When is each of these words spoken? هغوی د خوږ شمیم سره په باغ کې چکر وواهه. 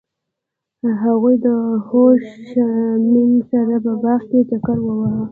هغوی 1.03 1.35
د 1.45 1.47
خوږ 1.85 2.19
شمیم 2.49 3.33
سره 3.49 3.75
په 3.85 3.91
باغ 4.01 4.21
کې 4.29 4.39
چکر 4.49 4.77
وواهه. 4.83 5.23